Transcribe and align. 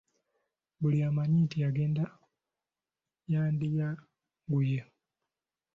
Buli 0.79 0.99
amanyi 1.09 1.37
nti 1.45 1.57
agenda 1.69 2.03
yandiyanguye. 3.31 4.79